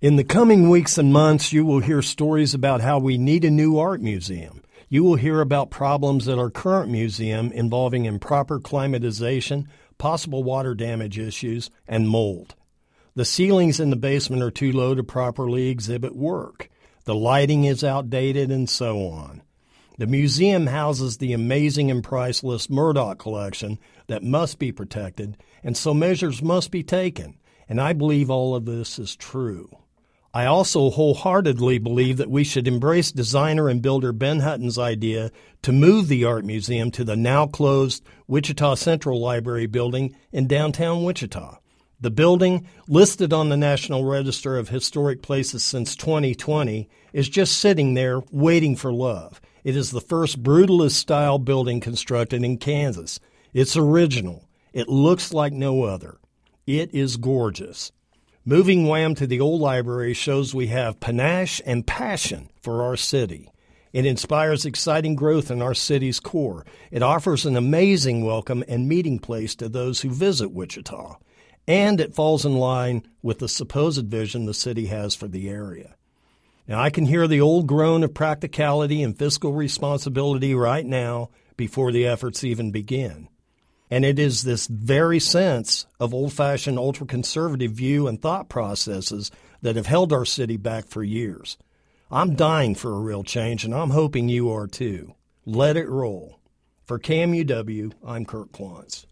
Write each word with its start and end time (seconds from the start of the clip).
In 0.00 0.14
the 0.14 0.22
coming 0.22 0.68
weeks 0.68 0.96
and 0.96 1.12
months, 1.12 1.52
you 1.52 1.64
will 1.64 1.80
hear 1.80 2.02
stories 2.02 2.54
about 2.54 2.82
how 2.82 3.00
we 3.00 3.18
need 3.18 3.44
a 3.44 3.50
new 3.50 3.78
art 3.78 4.00
museum. 4.00 4.62
You 4.88 5.02
will 5.02 5.16
hear 5.16 5.40
about 5.40 5.72
problems 5.72 6.28
at 6.28 6.38
our 6.38 6.50
current 6.50 6.88
museum 6.88 7.50
involving 7.50 8.04
improper 8.04 8.60
climatization, 8.60 9.66
possible 9.98 10.44
water 10.44 10.76
damage 10.76 11.18
issues, 11.18 11.68
and 11.88 12.08
mold. 12.08 12.54
The 13.16 13.24
ceilings 13.24 13.80
in 13.80 13.90
the 13.90 13.96
basement 13.96 14.40
are 14.44 14.52
too 14.52 14.70
low 14.70 14.94
to 14.94 15.02
properly 15.02 15.66
exhibit 15.68 16.14
work. 16.14 16.70
The 17.04 17.16
lighting 17.16 17.64
is 17.64 17.82
outdated, 17.82 18.52
and 18.52 18.70
so 18.70 19.00
on. 19.08 19.42
The 19.98 20.06
museum 20.06 20.68
houses 20.68 21.18
the 21.18 21.32
amazing 21.32 21.90
and 21.90 22.04
priceless 22.04 22.70
Murdock 22.70 23.18
collection 23.18 23.80
that 24.06 24.22
must 24.22 24.60
be 24.60 24.70
protected, 24.70 25.36
and 25.64 25.76
so 25.76 25.92
measures 25.92 26.40
must 26.40 26.70
be 26.70 26.84
taken. 26.84 27.36
And 27.68 27.80
I 27.80 27.94
believe 27.94 28.30
all 28.30 28.54
of 28.54 28.64
this 28.64 29.00
is 29.00 29.16
true. 29.16 29.68
I 30.34 30.44
also 30.44 30.90
wholeheartedly 30.90 31.78
believe 31.78 32.18
that 32.18 32.30
we 32.30 32.44
should 32.44 32.68
embrace 32.68 33.10
designer 33.10 33.68
and 33.68 33.80
builder 33.80 34.12
Ben 34.12 34.40
Hutton's 34.40 34.78
idea 34.78 35.30
to 35.62 35.72
move 35.72 36.08
the 36.08 36.24
art 36.24 36.44
museum 36.44 36.90
to 36.92 37.04
the 37.04 37.16
now 37.16 37.46
closed 37.46 38.04
Wichita 38.26 38.74
Central 38.74 39.20
Library 39.20 39.66
building 39.66 40.14
in 40.30 40.46
downtown 40.46 41.02
Wichita. 41.02 41.58
The 42.00 42.10
building, 42.10 42.68
listed 42.86 43.32
on 43.32 43.48
the 43.48 43.56
National 43.56 44.04
Register 44.04 44.58
of 44.58 44.68
Historic 44.68 45.22
Places 45.22 45.64
since 45.64 45.96
2020, 45.96 46.88
is 47.12 47.28
just 47.28 47.58
sitting 47.58 47.94
there 47.94 48.20
waiting 48.30 48.76
for 48.76 48.92
love. 48.92 49.40
It 49.64 49.76
is 49.76 49.90
the 49.90 50.00
first 50.00 50.42
brutalist 50.42 50.92
style 50.92 51.38
building 51.38 51.80
constructed 51.80 52.44
in 52.44 52.58
Kansas. 52.58 53.18
It's 53.52 53.76
original. 53.76 54.48
It 54.72 54.88
looks 54.88 55.32
like 55.32 55.52
no 55.52 55.84
other. 55.84 56.18
It 56.66 56.94
is 56.94 57.16
gorgeous. 57.16 57.90
Moving 58.48 58.86
WAM 58.86 59.14
to 59.16 59.26
the 59.26 59.40
old 59.40 59.60
library 59.60 60.14
shows 60.14 60.54
we 60.54 60.68
have 60.68 61.00
panache 61.00 61.60
and 61.66 61.86
passion 61.86 62.48
for 62.62 62.82
our 62.82 62.96
city. 62.96 63.50
It 63.92 64.06
inspires 64.06 64.64
exciting 64.64 65.16
growth 65.16 65.50
in 65.50 65.60
our 65.60 65.74
city's 65.74 66.18
core. 66.18 66.64
It 66.90 67.02
offers 67.02 67.44
an 67.44 67.58
amazing 67.58 68.24
welcome 68.24 68.64
and 68.66 68.88
meeting 68.88 69.18
place 69.18 69.54
to 69.56 69.68
those 69.68 70.00
who 70.00 70.08
visit 70.08 70.50
Wichita. 70.50 71.18
And 71.66 72.00
it 72.00 72.14
falls 72.14 72.46
in 72.46 72.56
line 72.56 73.06
with 73.20 73.40
the 73.40 73.50
supposed 73.50 74.06
vision 74.06 74.46
the 74.46 74.54
city 74.54 74.86
has 74.86 75.14
for 75.14 75.28
the 75.28 75.50
area. 75.50 75.94
Now, 76.66 76.80
I 76.80 76.88
can 76.88 77.04
hear 77.04 77.28
the 77.28 77.42
old 77.42 77.66
groan 77.66 78.02
of 78.02 78.14
practicality 78.14 79.02
and 79.02 79.14
fiscal 79.14 79.52
responsibility 79.52 80.54
right 80.54 80.86
now 80.86 81.28
before 81.58 81.92
the 81.92 82.06
efforts 82.06 82.42
even 82.42 82.70
begin. 82.70 83.28
And 83.90 84.04
it 84.04 84.18
is 84.18 84.42
this 84.42 84.66
very 84.66 85.18
sense 85.18 85.86
of 85.98 86.12
old 86.12 86.32
fashioned 86.32 86.78
ultra 86.78 87.06
conservative 87.06 87.72
view 87.72 88.06
and 88.06 88.20
thought 88.20 88.48
processes 88.48 89.30
that 89.62 89.76
have 89.76 89.86
held 89.86 90.12
our 90.12 90.24
city 90.24 90.56
back 90.56 90.86
for 90.88 91.02
years. 91.02 91.56
I'm 92.10 92.34
dying 92.34 92.74
for 92.74 92.92
a 92.94 93.00
real 93.00 93.22
change, 93.24 93.64
and 93.64 93.74
I'm 93.74 93.90
hoping 93.90 94.28
you 94.28 94.50
are 94.50 94.66
too. 94.66 95.14
Let 95.44 95.76
it 95.76 95.88
roll. 95.88 96.38
For 96.84 96.98
KMUW, 96.98 97.92
I'm 98.06 98.24
Curt 98.24 98.52
Clonts. 98.52 99.04